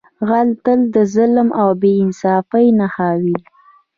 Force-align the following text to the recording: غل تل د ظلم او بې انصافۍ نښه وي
غل 0.27 0.49
تل 0.63 0.79
د 0.95 0.97
ظلم 1.13 1.49
او 1.61 1.69
بې 1.81 1.91
انصافۍ 2.03 2.65
نښه 2.79 3.09
وي 3.23 3.37